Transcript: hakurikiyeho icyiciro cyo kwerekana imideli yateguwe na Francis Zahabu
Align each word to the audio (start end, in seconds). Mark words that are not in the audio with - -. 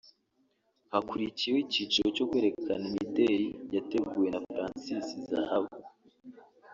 hakurikiyeho 0.91 1.59
icyiciro 1.65 2.07
cyo 2.15 2.25
kwerekana 2.29 2.83
imideli 2.91 3.47
yateguwe 3.75 4.27
na 4.33 4.39
Francis 4.49 5.05
Zahabu 5.29 5.75